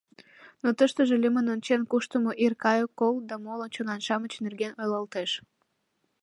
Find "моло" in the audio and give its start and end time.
3.45-3.65